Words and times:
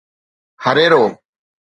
هريرو 0.63 1.07